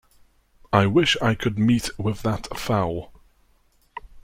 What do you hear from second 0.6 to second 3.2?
I wish I could meet with that fowl.